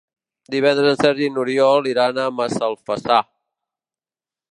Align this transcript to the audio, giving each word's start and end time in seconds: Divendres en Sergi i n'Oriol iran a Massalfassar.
Divendres 0.53 0.87
en 0.91 0.95
Sergi 1.01 1.27
i 1.27 1.33
n'Oriol 1.35 1.89
iran 1.91 2.17
a 2.17 2.25
Massalfassar. 2.39 3.21